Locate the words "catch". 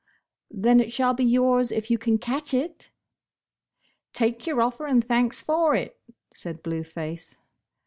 2.17-2.55